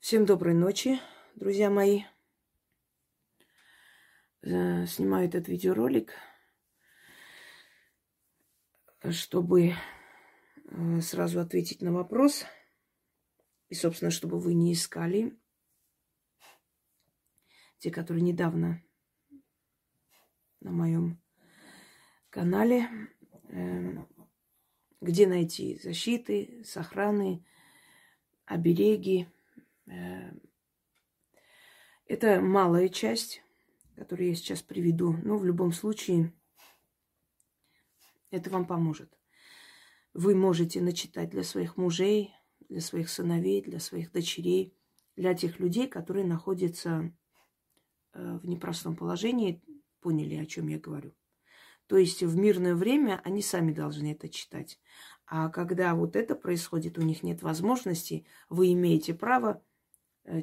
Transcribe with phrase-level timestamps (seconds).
[0.00, 0.98] Всем доброй ночи,
[1.36, 2.04] друзья мои.
[4.40, 6.14] Э, снимаю этот видеоролик,
[9.10, 12.46] чтобы э, сразу ответить на вопрос.
[13.68, 15.38] И, собственно, чтобы вы не искали
[17.78, 18.82] те, которые недавно
[20.60, 21.20] на моем
[22.30, 22.88] канале,
[23.50, 23.98] э,
[25.02, 27.44] где найти защиты, сохраны,
[28.46, 29.28] обереги,
[32.06, 33.42] это малая часть,
[33.96, 35.16] которую я сейчас приведу.
[35.22, 36.32] Но в любом случае
[38.30, 39.16] это вам поможет.
[40.12, 42.34] Вы можете начитать для своих мужей,
[42.68, 44.74] для своих сыновей, для своих дочерей,
[45.16, 47.12] для тех людей, которые находятся
[48.12, 49.62] э, в непростом положении,
[50.00, 51.12] поняли, о чем я говорю.
[51.86, 54.78] То есть в мирное время они сами должны это читать.
[55.26, 59.62] А когда вот это происходит, у них нет возможности, вы имеете право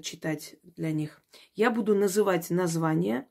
[0.02, 1.22] читать для них.
[1.56, 3.28] Я буду называть названия.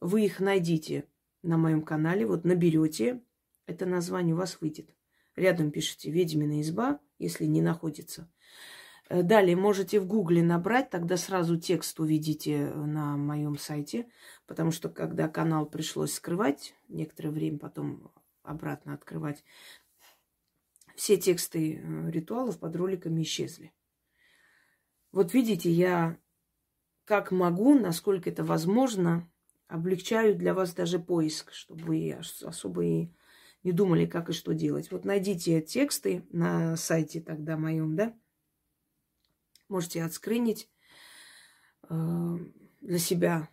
[0.00, 1.06] Вы их найдите
[1.42, 2.26] на моем канале.
[2.26, 3.22] Вот наберете
[3.70, 4.94] это название, у вас выйдет.
[5.36, 8.28] Рядом пишите «Ведьмина изба», если не находится.
[9.08, 14.08] Э, далее можете в гугле набрать, тогда сразу текст увидите на моем сайте,
[14.46, 19.44] потому что когда канал пришлось скрывать, некоторое время потом обратно открывать,
[20.96, 23.72] все тексты э, ритуалов под роликами исчезли.
[25.12, 26.18] Вот видите, я
[27.04, 29.28] как могу, насколько это возможно,
[29.66, 33.08] облегчаю для вас даже поиск, чтобы вы особо и
[33.62, 34.90] не думали, как и что делать.
[34.90, 38.14] Вот найдите тексты на сайте тогда моем, да?
[39.68, 40.68] Можете отскринить
[41.88, 42.38] э,
[42.80, 43.48] для себя.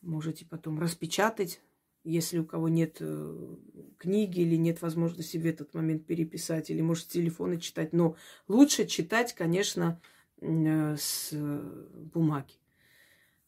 [0.00, 1.60] Можете потом распечатать,
[2.04, 3.56] если у кого нет э,
[3.98, 7.92] книги или нет возможности в этот момент переписать, или может телефоны читать.
[7.92, 8.16] Но
[8.48, 10.00] лучше читать, конечно,
[10.40, 12.54] с бумаги,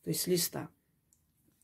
[0.05, 0.69] то есть с листа.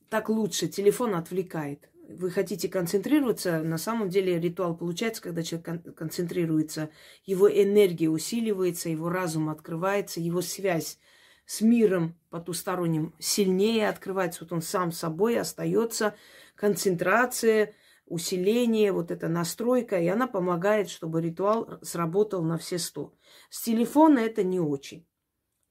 [0.08, 1.90] Так лучше, телефон отвлекает.
[2.08, 6.88] Вы хотите концентрироваться, на самом деле ритуал получается, когда человек концентрируется,
[7.26, 10.98] его энергия усиливается, его разум открывается, его связь
[11.44, 16.14] с миром потусторонним сильнее открывается, вот он сам собой остается,
[16.54, 17.74] концентрация,
[18.06, 23.14] усиление, вот эта настройка, и она помогает, чтобы ритуал сработал на все сто.
[23.50, 25.06] С телефона это не очень.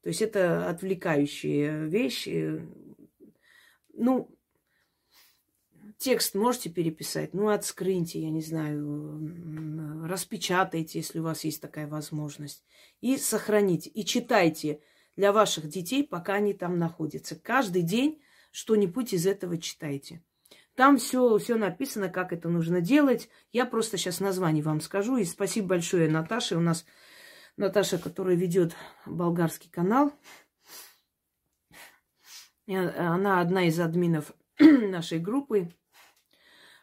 [0.08, 2.66] То есть это отвлекающие вещи.
[3.92, 4.34] Ну,
[5.98, 12.64] текст можете переписать, ну, отскрыньте, я не знаю, распечатайте, если у вас есть такая возможность.
[13.02, 14.80] И сохраните, и читайте
[15.18, 17.36] для ваших детей, пока они там находятся.
[17.36, 20.24] Каждый день что-нибудь из этого читайте.
[20.76, 23.28] Там все, все написано, как это нужно делать.
[23.52, 25.18] Я просто сейчас название вам скажу.
[25.18, 26.56] И спасибо большое Наташе.
[26.56, 26.86] У нас
[27.58, 28.76] Наташа, которая ведет
[29.06, 30.14] болгарский канал.
[32.68, 35.74] Она одна из админов нашей группы.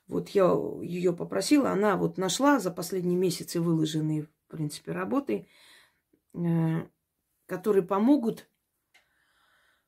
[0.08, 0.52] Вот я
[0.82, 5.48] ее попросила, она вот нашла за последние месяцы выложенные, в принципе, работы,
[6.34, 6.86] э,
[7.46, 8.46] которые помогут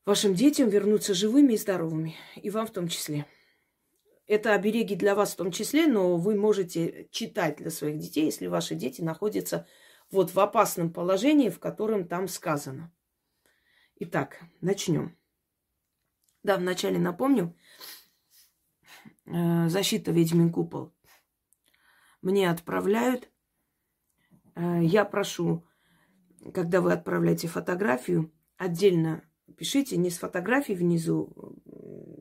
[0.06, 3.26] вашим детям вернуться живыми и здоровыми, и вам в том числе.
[4.26, 8.46] Это обереги для вас в том числе, но вы можете читать для своих детей, если
[8.46, 9.66] ваши дети находятся
[10.10, 12.92] вот в опасном положении, в котором там сказано.
[13.98, 15.16] Итак, начнем.
[16.42, 17.56] Да, вначале напомню.
[19.26, 20.94] Э, защита ведьмин купол.
[22.22, 23.30] Мне отправляют.
[24.54, 25.66] Э, я прошу,
[26.54, 29.24] когда вы отправляете фотографию, отдельно
[29.56, 31.56] пишите, не с фотографией внизу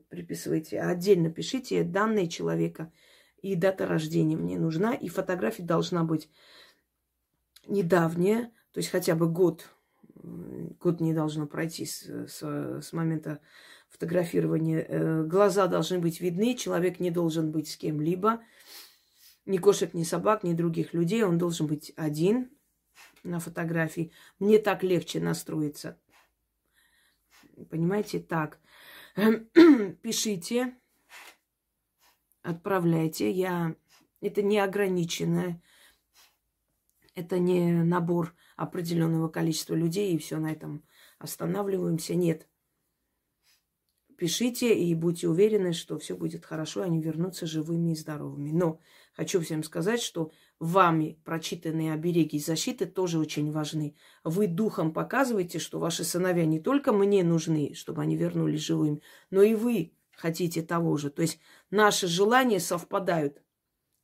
[0.09, 2.91] приписывайте, а отдельно пишите данные человека
[3.41, 6.29] и дата рождения мне нужна, и фотография должна быть
[7.67, 9.69] недавнее, то есть хотя бы год,
[10.15, 12.41] год не должно пройти с, с,
[12.81, 13.39] с момента
[13.89, 14.85] фотографирования.
[14.87, 18.41] Э, глаза должны быть видны, человек не должен быть с кем-либо,
[19.45, 22.49] ни кошек, ни собак, ни других людей, он должен быть один
[23.23, 24.11] на фотографии.
[24.39, 25.99] Мне так легче настроиться.
[27.69, 28.59] Понимаете, так.
[30.01, 30.75] Пишите,
[32.41, 33.31] отправляйте.
[33.31, 33.75] Я...
[34.21, 35.61] Это неограниченное
[37.15, 40.83] это не набор определенного количества людей, и все на этом
[41.17, 42.13] останавливаемся.
[42.15, 42.47] Нет.
[44.17, 48.51] Пишите и будьте уверены, что все будет хорошо, они вернутся живыми и здоровыми.
[48.51, 48.79] Но
[49.13, 53.95] хочу всем сказать, что вами прочитанные обереги и защиты тоже очень важны.
[54.23, 59.01] Вы духом показываете, что ваши сыновья не только мне нужны, чтобы они вернулись живыми,
[59.31, 61.09] но и вы хотите того же.
[61.09, 61.39] То есть
[61.69, 63.41] наши желания совпадают.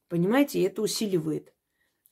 [0.10, 1.54] Понимаете, это усиливает.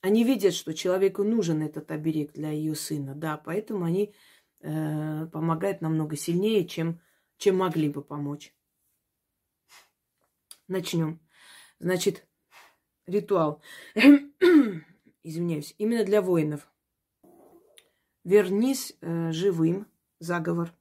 [0.00, 4.14] Они видят, что человеку нужен этот оберег для ее сына, да, поэтому они
[4.60, 7.00] э, помогает намного сильнее, чем,
[7.36, 8.54] чем могли бы помочь.
[10.68, 11.20] Начнем.
[11.80, 12.26] Значит,
[13.06, 13.62] ритуал.
[15.22, 15.74] Извиняюсь.
[15.78, 16.70] Именно для воинов.
[18.24, 19.86] Вернись э, живым.
[20.18, 20.74] Заговор.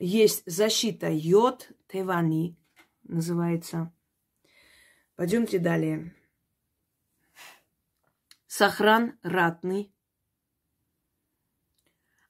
[0.00, 2.56] Есть защита йод Тевани,
[3.04, 3.92] называется.
[5.14, 6.12] Пойдемте далее.
[8.58, 9.94] Сохран ратный.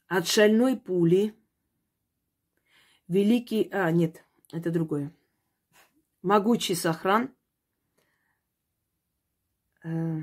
[0.08, 1.34] От шальной пули.
[3.06, 3.70] Великий...
[3.72, 4.22] А, нет,
[4.52, 5.10] это другое.
[6.20, 7.34] Могучий сохран.
[9.82, 10.18] Э,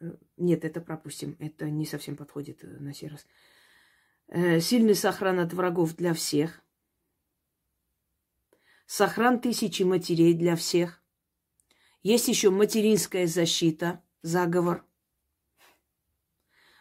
[0.00, 1.36] э, нет, это пропустим.
[1.38, 3.24] Это не совсем подходит э, на сей раз.
[4.64, 6.60] Сильный сохран от врагов для всех.
[8.86, 11.05] Сохран тысячи матерей для всех.
[12.08, 14.86] Есть еще материнская защита, заговор.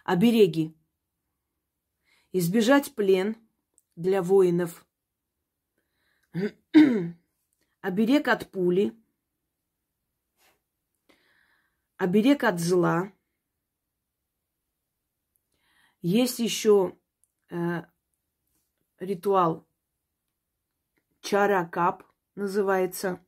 [0.04, 0.78] Обереги.
[2.32, 3.36] Избежать плен
[3.96, 4.86] для воинов.
[7.82, 8.96] Оберег от пули.
[11.98, 13.12] Оберег от зла.
[16.04, 17.00] Есть еще
[17.50, 17.82] э,
[19.00, 19.68] ритуал
[21.22, 22.04] Чаракап
[22.36, 23.25] называется.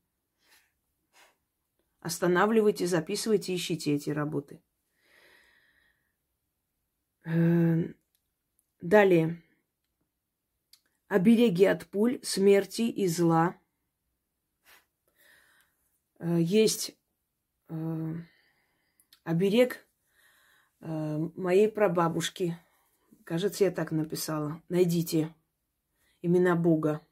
[2.07, 4.61] Останавливайте, записывайте, ищите эти работы.
[7.25, 7.97] Эм,
[8.79, 9.43] далее.
[11.09, 13.59] Обереги от пуль, смерти и зла.
[16.19, 16.95] Э, есть
[17.67, 18.13] э,
[19.25, 19.85] оберег
[20.79, 22.57] э, моей прабабушки.
[23.25, 24.63] Кажется, я так написала.
[24.69, 25.35] Найдите
[26.21, 27.05] имена Бога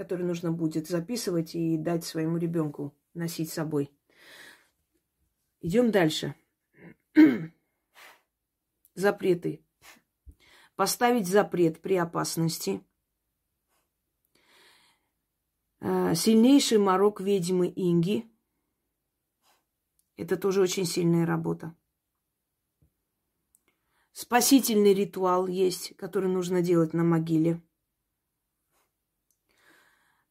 [0.00, 3.92] который нужно будет записывать и дать своему ребенку носить с собой.
[5.60, 6.34] Идем дальше.
[8.94, 9.64] Запреты.
[10.74, 12.82] Поставить запрет при опасности.
[15.80, 18.28] А, сильнейший морок ведьмы Инги.
[20.16, 21.76] Это тоже очень сильная работа.
[24.12, 27.62] Спасительный ритуал есть, который нужно делать на могиле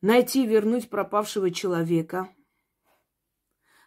[0.01, 2.29] найти и вернуть пропавшего человека.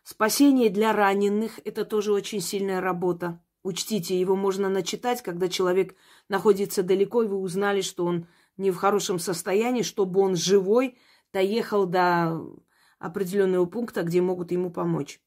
[0.02, 3.40] Спасение для раненых– это тоже очень сильная работа.
[3.62, 5.94] Учтите, его можно начитать, когда человек
[6.28, 8.26] находится далеко, и вы узнали, что он
[8.56, 10.98] не в хорошем состоянии, чтобы он живой
[11.32, 12.40] доехал до
[12.98, 15.20] определенного пункта, где могут ему помочь.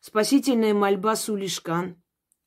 [0.00, 2.02] Спасительная мольба Сулишкан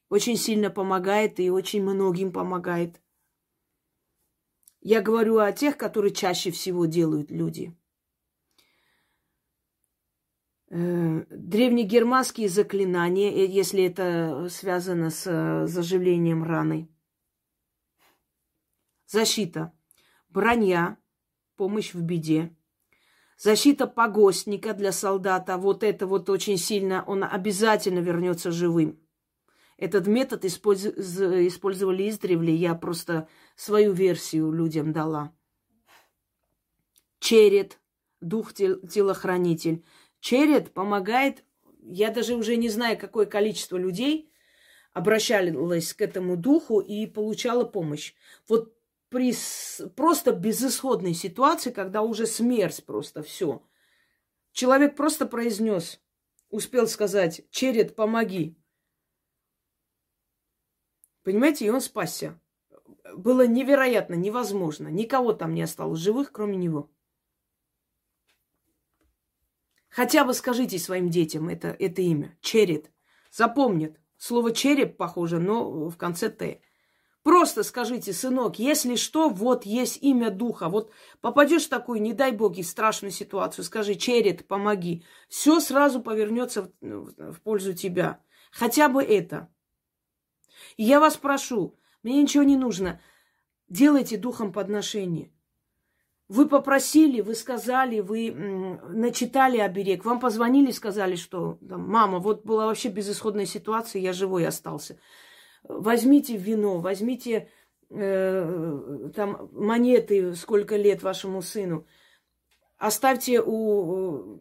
[0.09, 3.01] очень сильно помогает и очень многим помогает.
[4.81, 7.75] Я говорю о тех, которые чаще всего делают люди.
[10.71, 16.87] Э, древнегерманские заклинания, э, если это связано с э, заживлением раны.
[19.07, 19.73] Защита.
[20.29, 20.99] Броня.
[21.55, 22.55] Помощь в беде.
[23.35, 25.57] Защита погостника для солдата.
[25.57, 28.99] Вот это вот очень сильно, он обязательно вернется живым.
[29.75, 32.53] Этот метод использовали издревле.
[32.53, 35.33] Я просто свою версию людям дала.
[37.19, 37.79] Черед,
[38.21, 39.83] дух телохранитель.
[40.19, 41.43] Черед помогает,
[41.81, 44.31] я даже уже не знаю, какое количество людей
[44.93, 48.13] обращалось к этому духу и получала помощь.
[48.47, 48.75] Вот
[49.09, 49.33] при
[49.95, 53.63] просто безысходной ситуации, когда уже смерть просто все.
[54.51, 55.99] Человек просто произнес,
[56.49, 58.55] успел сказать, черед, помоги.
[61.23, 62.39] Понимаете, и он спасся.
[63.15, 64.87] Было невероятно, невозможно.
[64.87, 66.89] Никого там не осталось живых, кроме него.
[69.89, 72.37] Хотя бы скажите своим детям это, это имя.
[72.41, 72.91] Черед.
[73.31, 73.99] Запомнят.
[74.17, 76.61] Слово череп похоже, но в конце Т.
[77.23, 80.69] Просто скажите, сынок, если что, вот есть имя духа.
[80.69, 80.91] Вот
[81.21, 85.05] попадешь в такую, не дай боги, страшную ситуацию, скажи, черед, помоги.
[85.27, 88.21] Все сразу повернется в, в пользу тебя.
[88.51, 89.49] Хотя бы это.
[90.77, 93.01] И я вас прошу, мне ничего не нужно.
[93.67, 95.31] Делайте духом подношение.
[96.29, 102.89] Вы попросили, вы сказали, вы начитали оберег, вам позвонили, сказали, что мама, вот была вообще
[102.89, 104.99] безысходная ситуация, я живой остался.
[105.63, 107.49] Возьмите вино, возьмите
[107.89, 111.87] э, там монеты, сколько лет вашему сыну.
[112.77, 114.39] Оставьте у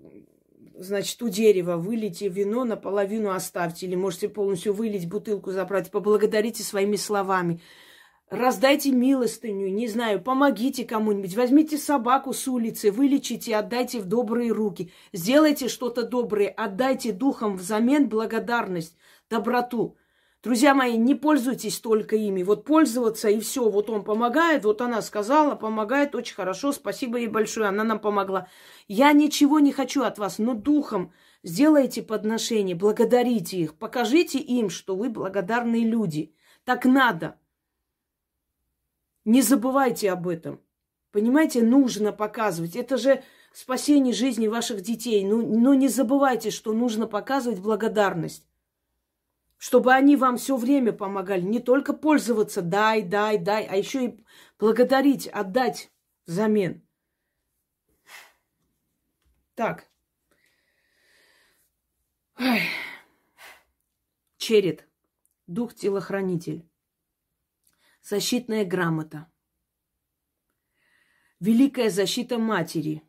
[0.79, 6.97] значит, у дерева вылейте вино, наполовину оставьте, или можете полностью вылить бутылку, забрать, поблагодарите своими
[6.97, 7.61] словами.
[8.31, 14.93] Раздайте милостыню, не знаю, помогите кому-нибудь, возьмите собаку с улицы, вылечите, отдайте в добрые руки,
[15.15, 18.99] сделайте что-то доброе, отдайте духом взамен благодарность,
[19.31, 19.97] доброту.
[20.43, 22.43] Друзья мои, не пользуйтесь только ими.
[22.45, 23.69] Вот пользоваться и все.
[23.69, 26.71] Вот он помогает, вот она сказала, помогает очень хорошо.
[26.73, 28.47] Спасибо ей большое, она нам помогла.
[28.87, 34.95] Я ничего не хочу от вас, но духом сделайте подношение, благодарите их, покажите им, что
[34.95, 36.35] вы благодарные люди.
[36.65, 37.39] Так надо.
[39.29, 40.59] Не забывайте об этом.
[41.13, 42.77] Понимаете, нужно показывать.
[42.77, 45.23] Это же спасение жизни ваших детей.
[45.23, 48.49] Ну, но не забывайте, что нужно показывать благодарность
[49.61, 54.25] чтобы они вам все время помогали, не только пользоваться, дай, дай, дай, а еще и
[54.57, 55.91] благодарить, отдать
[56.27, 56.87] взамен.
[59.57, 59.89] Так.
[62.39, 62.63] Ой.
[64.37, 64.87] Черед.
[65.49, 66.65] Дух-телохранитель.
[68.11, 69.31] Защитная грамота.
[71.41, 73.03] Великая защита матери.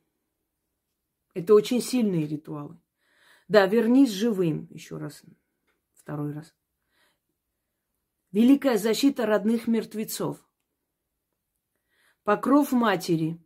[1.33, 2.77] Это очень сильные ритуалы.
[3.47, 5.23] Да, вернись живым, еще раз
[5.93, 6.53] второй раз.
[8.33, 10.45] Великая защита родных мертвецов.
[12.25, 13.41] Покров матери.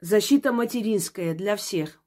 [0.00, 2.03] Защита материнская для всех.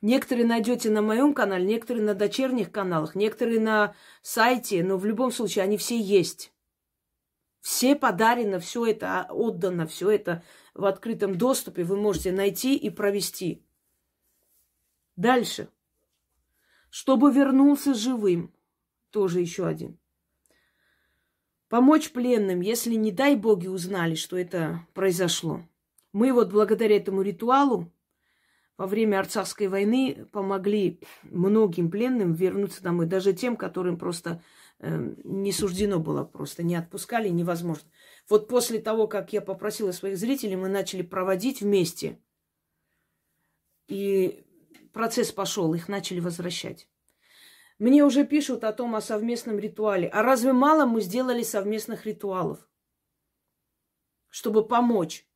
[0.00, 5.32] Некоторые найдете на моем канале, некоторые на дочерних каналах, некоторые на сайте, но в любом
[5.32, 6.52] случае они все есть.
[7.60, 13.64] Все подарено, все это отдано, все это в открытом доступе вы можете найти и провести.
[15.16, 15.68] Дальше
[16.90, 18.52] чтобы вернулся живым.
[19.10, 19.98] Тоже еще один.
[21.68, 25.66] Помочь пленным, если, не дай боги, узнали, что это произошло.
[26.12, 27.92] Мы вот благодаря этому ритуалу
[28.78, 34.40] во время Арцахской войны помогли многим пленным вернуться домой, даже тем, которым просто
[34.78, 37.90] э, не суждено было, просто не отпускали, невозможно.
[38.28, 42.20] Вот после того, как я попросила своих зрителей, мы начали проводить вместе.
[43.88, 44.44] И
[44.92, 46.88] процесс пошел, их начали возвращать.
[47.80, 50.08] Мне уже пишут о том, о совместном ритуале.
[50.08, 52.60] А разве мало мы сделали совместных ритуалов?
[54.28, 55.27] Чтобы помочь.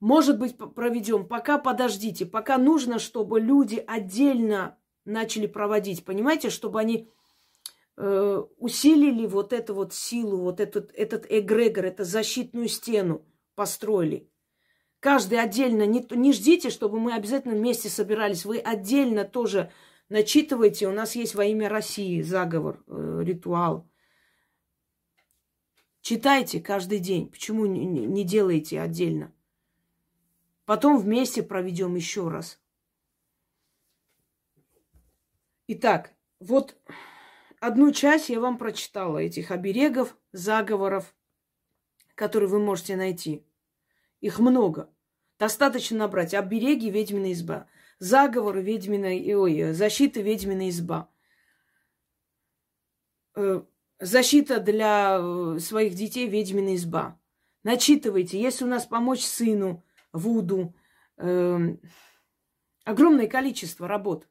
[0.00, 1.26] Может быть, проведем.
[1.26, 2.24] Пока подождите.
[2.24, 6.04] Пока нужно, чтобы люди отдельно начали проводить.
[6.04, 7.10] Понимаете, чтобы они
[7.96, 14.26] э, усилили вот эту вот силу, вот этот, этот эгрегор, эту защитную стену построили.
[15.00, 18.46] Каждый отдельно, не, не ждите, чтобы мы обязательно вместе собирались.
[18.46, 19.70] Вы отдельно тоже
[20.08, 20.88] начитывайте.
[20.88, 23.86] У нас есть во имя России заговор, э, ритуал.
[26.00, 27.30] Читайте каждый день.
[27.30, 29.34] Почему не, не делаете отдельно?
[30.70, 32.60] Потом вместе проведем еще раз.
[35.66, 36.76] Итак, вот
[37.58, 41.12] одну часть я вам прочитала этих оберегов, заговоров,
[42.14, 43.44] которые вы можете найти.
[44.20, 44.94] Их много.
[45.40, 47.66] Достаточно набрать обереги ведьмина изба,
[47.98, 51.10] заговор ведьминой, ой, защита ведьмина изба,
[53.34, 53.62] э,
[53.98, 57.20] защита для э, своих детей ведьмина изба.
[57.64, 60.74] Начитывайте, если у нас помочь сыну, Вуду,
[61.16, 61.76] э,
[62.84, 64.28] огромное количество работ,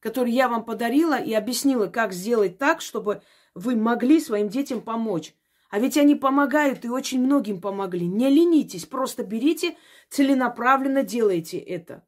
[0.00, 3.22] которые я вам подарила и объяснила, как сделать так, чтобы
[3.54, 5.34] вы могли своим детям помочь.
[5.70, 8.06] А ведь они помогают и очень многим помогли.
[8.06, 9.76] Не ленитесь, просто берите,
[10.08, 12.06] целенаправленно делайте это.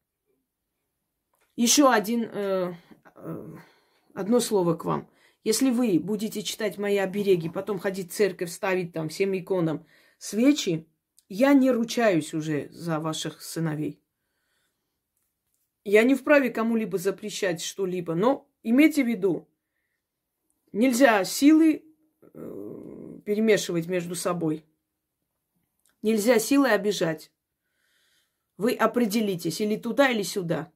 [1.56, 2.74] Еще один, э,
[3.16, 3.56] э,
[4.14, 5.08] одно слово к вам.
[5.42, 9.86] Если вы будете читать мои обереги, потом ходить в церковь, ставить там всем иконам
[10.18, 10.86] свечи,
[11.28, 14.02] я не ручаюсь уже за ваших сыновей.
[15.84, 19.48] Я не вправе кому-либо запрещать что-либо, но имейте в виду,
[20.72, 21.82] нельзя силы
[22.22, 24.64] э, перемешивать между собой.
[26.02, 27.32] Нельзя силой обижать.
[28.56, 30.72] Вы определитесь или туда, или сюда.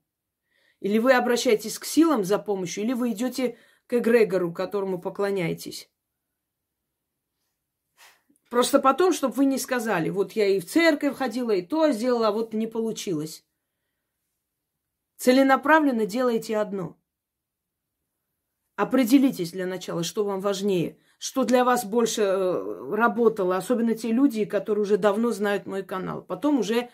[0.81, 3.57] Или вы обращаетесь к силам за помощью, или вы идете
[3.87, 5.92] к эгрегору, которому поклоняетесь.
[8.53, 12.29] Просто потом, чтобы вы не сказали, вот я и в церковь ходила, и то сделала,
[12.29, 13.47] а вот не получилось.
[15.17, 16.99] Целенаправленно делайте одно.
[18.77, 24.45] Определитесь для начала, что вам важнее– что для вас больше э, работало, особенно те люди,
[24.45, 26.21] которые уже давно знают мой канал.
[26.21, 26.91] Потом уже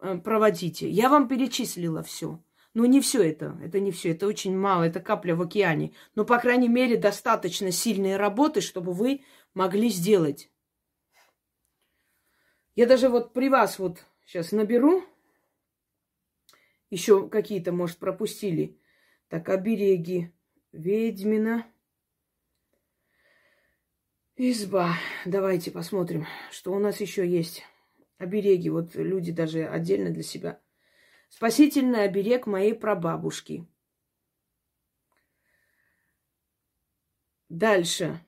[0.00, 0.88] э, проводите.
[0.88, 2.40] Я вам перечислила все.
[2.74, 5.92] Но не все это, это не все, это очень мало, это капля в океане.
[6.14, 9.22] Но, по крайней мере, достаточно сильные работы, чтобы вы
[9.52, 10.49] могли сделать.
[12.80, 15.04] Я даже вот при вас вот сейчас наберу,
[16.88, 18.80] еще какие-то, может, пропустили.
[19.28, 20.32] Так, обереги,
[20.72, 21.66] ведьмина.
[24.34, 24.94] Изба.
[25.26, 27.66] Давайте посмотрим, что у нас еще есть.
[28.16, 28.70] Обереги.
[28.70, 30.62] Вот люди даже отдельно для себя.
[31.28, 33.68] Спасительный оберег моей прабабушки.
[37.50, 38.24] Дальше.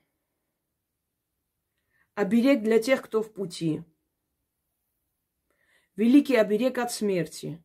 [2.13, 3.83] Оберег для тех, кто в пути.
[5.95, 7.63] Великий оберег от смерти.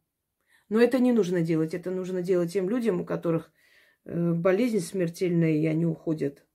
[0.69, 1.73] Но это не нужно делать.
[1.73, 3.51] Это нужно делать тем людям, у которых
[4.05, 6.47] э, болезнь смертельная, и они уходят.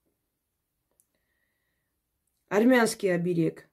[2.48, 3.68] Армянский оберег.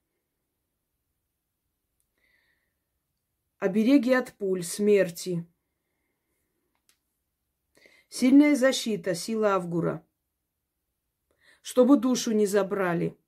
[3.58, 5.46] Обереги от пуль, смерти.
[8.08, 10.02] Сильная защита, сила Авгура.
[11.60, 13.18] Чтобы душу не забрали.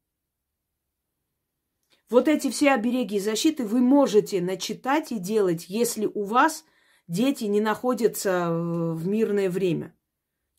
[2.12, 6.66] Вот эти все обереги и защиты вы можете начитать и делать, если у вас
[7.08, 9.96] дети не находятся в мирное время.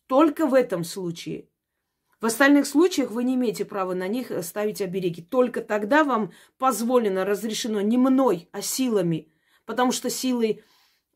[0.08, 1.48] Только в этом случае.
[2.20, 5.22] В остальных случаях вы не имеете права на них ставить обереги.
[5.22, 9.32] Только тогда вам позволено, разрешено не мной, а силами.
[9.64, 10.64] Потому что силы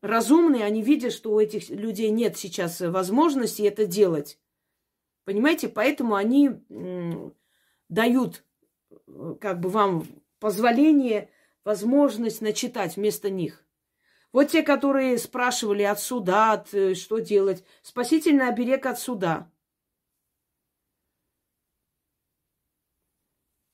[0.01, 4.39] разумные, они видят, что у этих людей нет сейчас возможности это делать.
[5.25, 5.67] Понимаете?
[5.67, 6.51] Поэтому они
[7.89, 8.45] дают
[9.41, 10.05] как бы вам
[10.39, 11.29] позволение,
[11.63, 13.65] возможность начитать вместо них.
[14.31, 17.63] Вот те, которые спрашивали от суда, от, э, что делать.
[17.81, 19.51] Спасительный оберег от суда.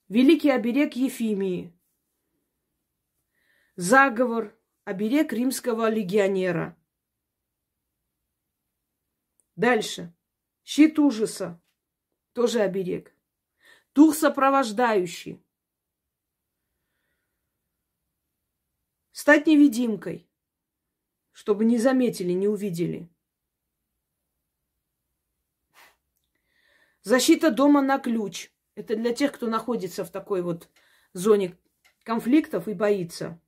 [0.07, 1.73] Великий оберег Ефимии.
[3.75, 6.77] Заговор, оберег римского легионера.
[9.55, 10.13] Дальше.
[10.63, 11.61] Щит ужаса.
[12.33, 13.13] Тоже оберег.
[13.93, 15.44] Дух сопровождающий.
[19.25, 20.29] Стать невидимкой,
[21.31, 23.09] чтобы не заметили, не увидели.
[27.01, 28.51] Защита дома на ключ.
[28.75, 30.69] Это для тех, кто находится в такой вот
[31.13, 31.57] зоне
[32.03, 33.41] конфликтов и боится.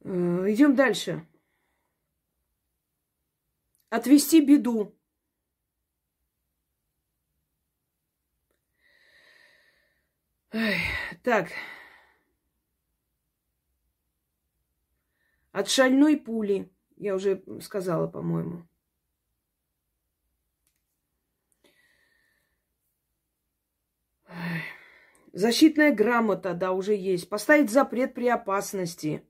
[0.00, 0.10] Э,
[0.48, 1.24] идем дальше.
[3.90, 4.97] Отвести беду.
[10.52, 10.76] Ой,
[11.22, 11.48] так.
[15.52, 18.66] От шальной пули, я уже сказала, по-моему.
[25.32, 27.28] Защитная грамота, да, уже есть.
[27.28, 29.22] Поставить запрет при опасности.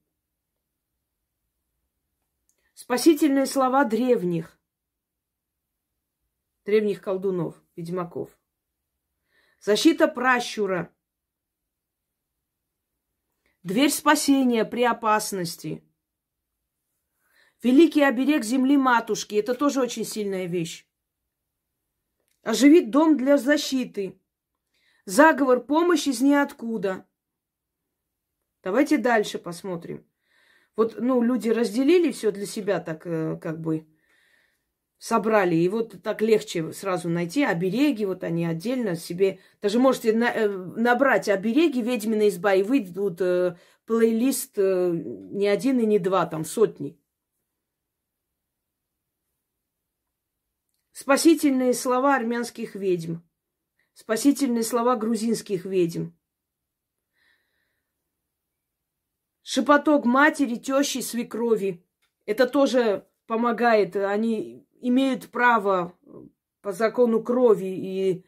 [2.74, 4.58] Спасительные слова древних.
[6.64, 8.30] Древних колдунов, ведьмаков.
[9.60, 10.94] Защита пращура.
[13.68, 15.84] Дверь спасения при опасности.
[17.62, 19.34] Великий оберег земли матушки.
[19.34, 20.88] Это тоже очень сильная вещь.
[22.42, 24.18] Оживить дом для защиты.
[25.04, 27.06] Заговор помощь из ниоткуда.
[28.62, 30.06] Давайте дальше посмотрим.
[30.74, 33.86] Вот, ну, люди разделили все для себя так, э, как бы,
[34.98, 35.54] собрали.
[35.54, 39.38] И вот так легче сразу найти обереги, вот они отдельно себе.
[39.62, 43.56] Даже можете на, э, набрать обереги ведьмина изба, и выйдут э,
[43.86, 46.98] плейлист э, не один и не два, там сотни.
[50.92, 53.18] Спасительные слова армянских ведьм.
[53.94, 56.08] Спасительные слова грузинских ведьм.
[59.42, 61.84] Шепоток матери, тещи, свекрови.
[62.26, 63.96] Это тоже помогает.
[63.96, 65.96] Они имеют право
[66.60, 68.26] по закону крови и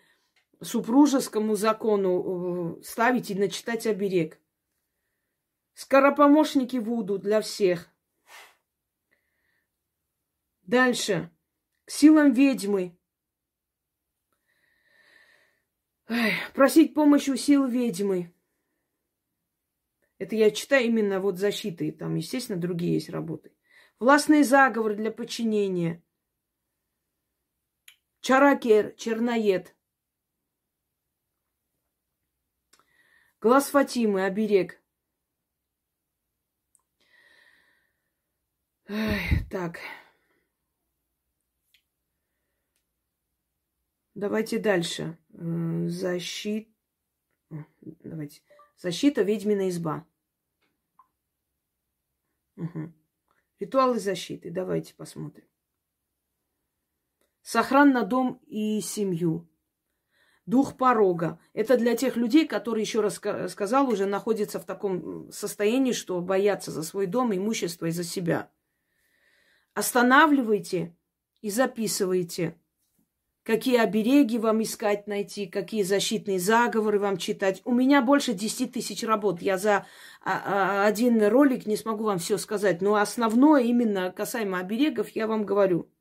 [0.62, 4.40] супружескому закону э, ставить и начитать оберег.
[5.74, 7.88] Скоропомощники Вуду для всех.
[10.62, 11.30] Дальше.
[11.86, 12.96] К силам ведьмы.
[16.08, 18.34] Ой, просить помощи у сил ведьмы.
[20.18, 21.90] Это я читаю именно вот защиты.
[21.92, 23.52] Там, естественно, другие есть работы.
[23.98, 26.02] Властный заговор для подчинения.
[28.20, 29.74] Чаракер, черноед.
[33.40, 34.78] Глаз Фатимы, оберег.
[38.86, 39.78] Эх, так.
[44.14, 45.16] Давайте дальше.
[45.30, 46.70] Защита.
[47.80, 48.42] Давайте.
[48.76, 50.06] Защита ведьмина изба.
[52.56, 52.92] Угу.
[53.60, 54.50] Ритуалы защиты.
[54.50, 55.49] Давайте посмотрим.
[57.42, 59.48] Сохран на дом и семью.
[60.46, 61.38] Дух порога.
[61.52, 66.70] Это для тех людей, которые, еще раз сказал, уже находятся в таком состоянии, что боятся
[66.70, 68.50] за свой дом, имущество и за себя.
[69.74, 70.96] Останавливайте
[71.40, 72.58] и записывайте,
[73.44, 77.62] какие обереги вам искать, найти, какие защитные заговоры вам читать.
[77.64, 79.40] У меня больше 10 тысяч работ.
[79.40, 79.86] Я за
[80.22, 82.82] а, а, один ролик не смогу вам все сказать.
[82.82, 85.88] Но основное именно касаемо оберегов я вам говорю–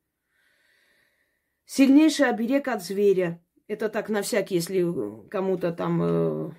[1.72, 3.40] Сильнейший оберег от зверя.
[3.68, 4.82] Это так на всякий, если
[5.28, 6.50] кому-то там э,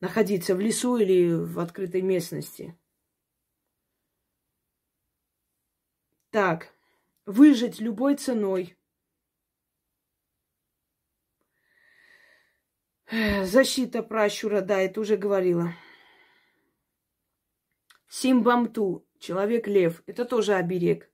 [0.00, 2.78] находиться в лесу или в открытой местности.
[6.28, 6.74] Так,
[7.24, 8.76] выжить любой ценой.
[13.10, 15.72] Защита пращура, да, это уже говорила.
[18.10, 21.10] Симбамту, человек-лев, это тоже оберег.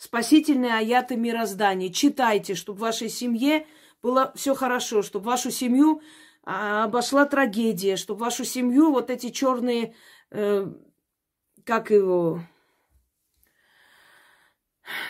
[0.00, 1.92] Спасительные аяты мироздания.
[1.92, 3.66] Читайте, чтобы вашей семье
[4.00, 6.00] было все хорошо, чтобы вашу семью
[6.42, 9.94] а, обошла трагедия, чтобы вашу семью вот эти черные,
[10.30, 10.72] э,
[11.66, 12.40] как его,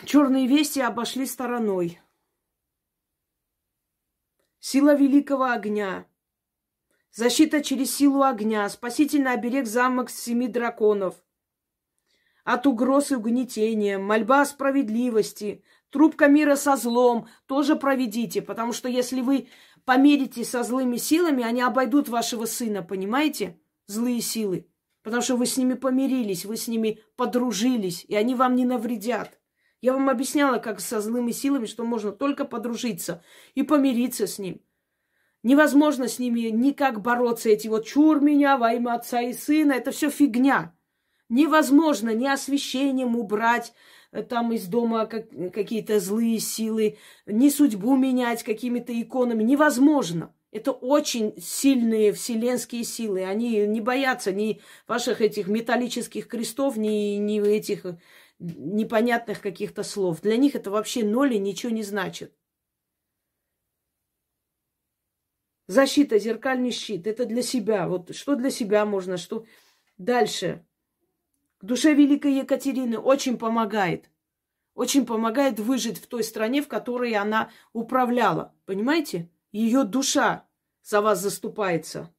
[0.07, 2.01] черные вести обошли стороной.
[4.59, 6.05] Сила великого огня.
[7.13, 8.69] Защита через силу огня.
[8.69, 11.15] Спасительный оберег замок семи драконов.
[12.45, 13.99] От угроз и угнетения.
[13.99, 15.63] Мольба о справедливости.
[15.91, 17.29] Трубка мира со злом.
[17.47, 18.43] Тоже проведите.
[18.43, 19.49] Потому что если вы
[19.85, 22.83] помиритесь со злыми силами, они обойдут вашего сына.
[22.83, 23.61] Понимаете?
[23.87, 24.67] Злые силы.
[25.03, 29.39] Потому что вы с ними помирились, вы с ними подружились, и они вам не навредят.
[29.81, 33.23] Я вам объясняла, как со злыми силами, что можно только подружиться
[33.55, 34.61] и помириться с ним.
[35.43, 37.49] Невозможно с ними никак бороться.
[37.49, 39.73] Эти вот чур меня во имя отца и сына.
[39.73, 40.77] Это все фигня.
[41.31, 43.73] Невозможно ни освещением убрать
[44.11, 49.45] э, там из дома как, какие-то злые силы, ни судьбу менять какими-то иконами.
[49.45, 50.35] Невозможно.
[50.51, 53.25] Это очень сильные вселенские силы.
[53.25, 57.87] Они не боятся ни ваших этих металлических крестов, ни, ни этих
[58.41, 60.21] непонятных каких-то слов.
[60.23, 62.35] Для них это вообще ноль и ничего не значит.
[65.69, 67.07] Защита, зеркальный щит.
[67.07, 67.87] Это для себя.
[67.87, 69.47] Вот что для себя можно, что
[69.97, 70.67] дальше.
[71.61, 74.11] К душе Великой Екатерины очень помогает.
[74.75, 78.55] Очень помогает выжить в той стране, в которой она управляла.
[78.65, 79.31] Понимаете?
[79.53, 80.49] Ее душа
[80.83, 82.13] за вас заступается.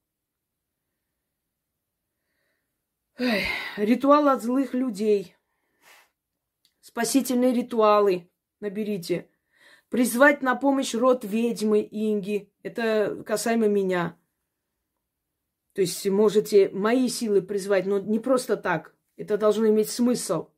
[3.17, 3.43] Эх,
[3.77, 5.35] ритуал от злых людей
[6.81, 9.29] спасительные ритуалы наберите.
[9.89, 12.51] Призвать на помощь род ведьмы Инги.
[12.63, 14.17] Это касаемо меня.
[15.73, 18.93] То есть можете мои силы призвать, но не просто так.
[19.21, 20.49] Это должно иметь смысл.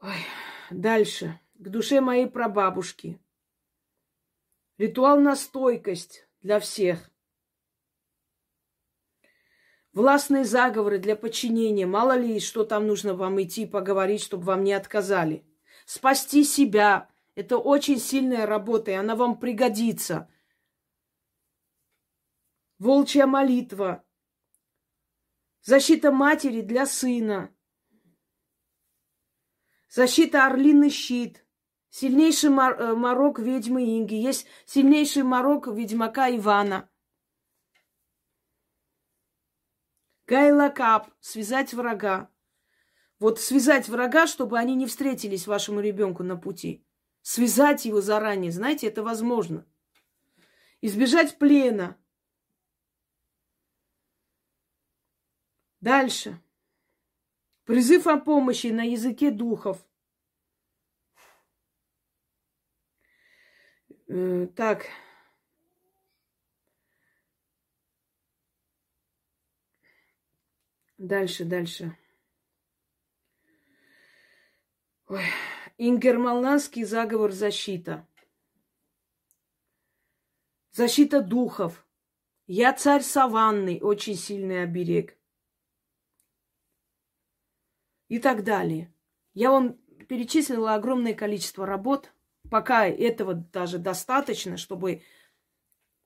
[0.00, 0.24] Ой.
[0.70, 1.40] Дальше.
[1.54, 3.20] К душе моей прабабушки.
[4.78, 7.10] Ритуал на стойкость для всех.
[9.92, 11.86] Властные заговоры для подчинения.
[11.86, 15.44] Мало ли, что там нужно вам идти поговорить, чтобы вам не отказали.
[15.86, 17.10] Спасти себя.
[17.34, 20.30] Это очень сильная работа, и она вам пригодится.
[22.78, 24.04] Волчья молитва.
[25.62, 27.54] Защита матери для сына.
[29.88, 31.44] Защита орлиный щит.
[31.88, 34.14] Сильнейший э, морок ведьмы Инги.
[34.14, 36.88] Есть сильнейший морок ведьмака Ивана–
[40.32, 42.30] Гайлакап, связать врага.
[43.18, 46.86] Вот связать врага, чтобы они не встретились вашему ребенку на пути.
[47.20, 49.66] Связать его заранее, знаете, это возможно.
[50.80, 51.98] Избежать плена.
[55.82, 56.40] Дальше.
[57.64, 59.84] Призыв о помощи на языке духов.
[64.06, 64.86] Э, так,
[70.98, 71.98] Дальше, дальше.
[75.08, 75.24] Ой.
[75.78, 78.06] Ингермалнанский заговор защита.
[80.70, 81.84] Защита духов.
[82.46, 85.18] Я царь саванны, очень сильный оберег.
[88.12, 88.92] И так далее.
[89.32, 92.12] Я вам перечислила огромное количество работ.
[92.50, 95.00] Пока этого даже достаточно, чтобы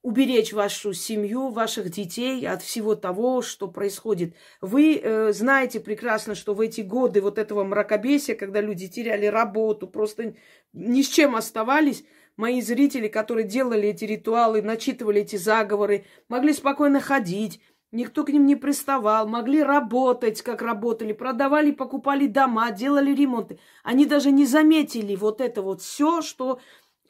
[0.02, 4.36] уберечь вашу семью, ваших детей от всего того, что происходит.
[4.60, 9.88] Вы э, знаете прекрасно, что в эти годы вот этого мракобесия, когда люди теряли работу,
[9.88, 10.36] просто
[10.72, 12.04] ни с чем оставались,
[12.36, 17.60] мои зрители, которые делали эти ритуалы, начитывали эти заговоры, могли спокойно ходить,
[17.96, 23.58] никто к ним не приставал, могли работать, как работали, продавали, покупали дома, делали ремонты.
[23.82, 26.60] Они даже не заметили вот это вот все, что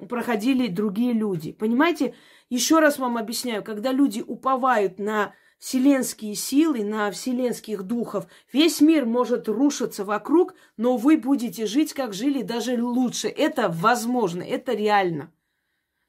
[0.09, 1.53] проходили другие люди.
[1.53, 2.14] Понимаете?
[2.49, 9.05] Еще раз вам объясняю, когда люди уповают на вселенские силы, на вселенских духов, весь мир
[9.05, 13.29] может рушиться вокруг, но вы будете жить, как жили, даже лучше.
[13.29, 15.33] Это возможно, это реально.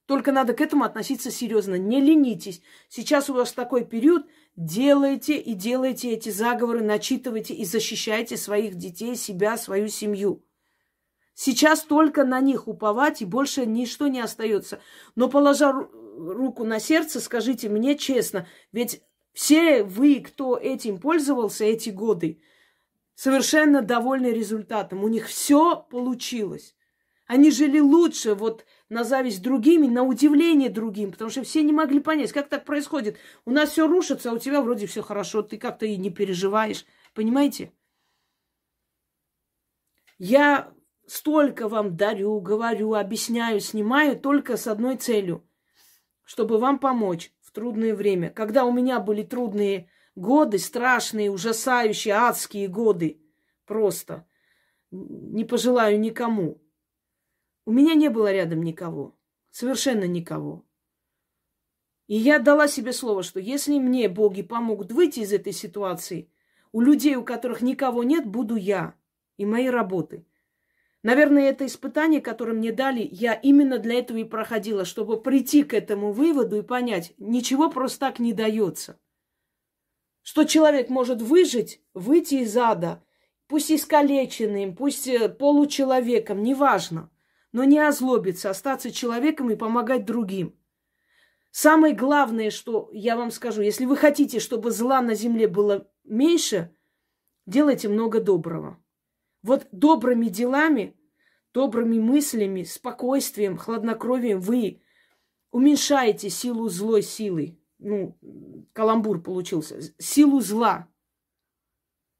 [0.07, 1.75] Только надо к этому относиться серьезно.
[1.75, 2.61] Не ленитесь.
[2.87, 4.25] Сейчас у вас такой период.
[4.55, 10.43] Делайте и делайте эти заговоры, начитывайте и защищайте своих детей, себя, свою семью.
[11.35, 14.79] Сейчас только на них уповать, и больше ничто не остается.
[15.15, 21.91] Но положа руку на сердце, скажите мне честно, ведь все вы, кто этим пользовался эти
[21.91, 22.41] годы,
[23.13, 25.03] совершенно довольны результатом.
[25.03, 26.73] У них все получилось.
[27.27, 31.99] Они жили лучше, вот на зависть другими, на удивление другим, потому что все не могли
[31.99, 33.17] понять, как так происходит.
[33.43, 36.85] У нас все рушится, а у тебя вроде все хорошо, ты как-то и не переживаешь.
[37.13, 37.73] Понимаете?
[40.17, 40.71] Я
[41.05, 45.45] столько вам дарю, говорю, объясняю, снимаю только с одной целью,
[46.23, 48.29] чтобы вам помочь в трудное время.
[48.29, 53.21] Когда у меня были трудные годы, страшные, ужасающие, адские годы,
[53.65, 54.25] просто
[54.91, 56.61] не пожелаю никому.
[57.67, 59.19] У меня не было рядом никого.
[59.49, 60.65] Совершенно никого.
[62.07, 66.31] И я дала себе слово, что если мне боги помогут выйти из этой ситуации,
[66.71, 68.95] у людей, у которых никого нет, буду я
[69.35, 70.25] и мои работы.
[71.03, 75.73] Наверное, это испытание, которое мне дали, я именно для этого и проходила, чтобы прийти к
[75.73, 78.97] этому выводу и понять, ничего просто так не дается.
[80.21, 83.03] Что человек может выжить, выйти из ада,
[83.47, 87.11] пусть искалеченным, пусть э, получеловеком, неважно–
[87.57, 90.55] но не озлобиться, остаться человеком и помогать другим.
[91.49, 96.71] Самое главное, что я вам скажу, если вы хотите, чтобы зла на земле было меньше,
[97.47, 98.79] делайте много доброго.
[99.41, 100.95] Вот добрыми делами,
[101.51, 104.83] добрыми мыслями, спокойствием, хладнокровием вы
[105.49, 107.59] уменьшаете силу злой силы.
[107.79, 108.15] Ну,
[108.73, 109.79] каламбур получился.
[109.97, 110.87] Силу зла.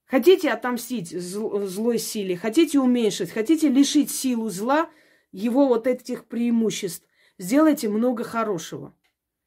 [0.05, 4.89] Хотите отомстить злой силе, хотите уменьшить, хотите лишить силу зла–
[5.31, 8.95] его вот этих преимуществ, сделайте много хорошего.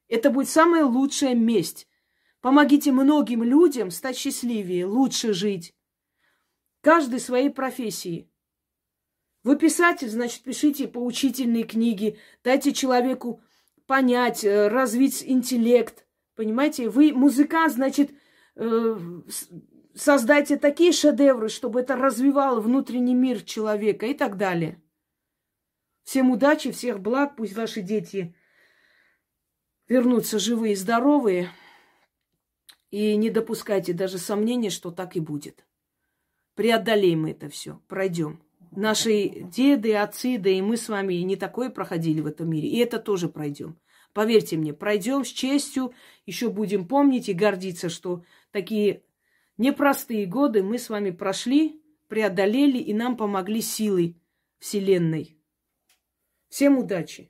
[0.08, 1.86] Это будет самая лучшая месть.
[2.40, 5.74] Помогите многим людям стать счастливее, лучше жить.
[6.80, 8.30] Каждый своей профессии.
[9.42, 13.40] Вы писатель, значит, пишите поучительные книги, дайте человеку
[13.86, 16.06] понять, э, развить интеллект.
[16.34, 18.10] Понимаете, вы музыкант, значит,
[18.56, 18.98] э,
[19.94, 24.80] создайте такие шедевры, чтобы это развивало внутренний мир человека и так далее.
[26.10, 28.34] Всем удачи, всех благ, пусть ваши дети
[29.86, 31.50] вернутся живые и здоровые.
[32.90, 35.64] И не допускайте даже сомнения, что так и будет.
[36.56, 38.42] Преодолеем это все, пройдем.
[38.72, 42.68] Наши деды, отцы, да и мы с вами не такое проходили в этом мире.
[42.68, 43.78] И это тоже пройдем.
[44.12, 45.94] Поверьте мне, пройдем с честью,
[46.26, 49.04] еще будем помнить и гордиться, что такие
[49.58, 54.20] непростые годы мы с вами прошли, преодолели и нам помогли силой
[54.58, 55.39] Вселенной.
[56.50, 57.29] Всем удачи!